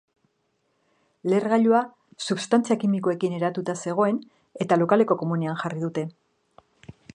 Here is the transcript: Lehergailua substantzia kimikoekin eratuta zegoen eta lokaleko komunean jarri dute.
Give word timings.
Lehergailua 1.33 1.81
substantzia 2.29 2.77
kimikoekin 2.85 3.37
eratuta 3.41 3.77
zegoen 3.83 4.19
eta 4.67 4.79
lokaleko 4.85 5.21
komunean 5.23 5.63
jarri 5.65 5.85
dute. 5.87 6.09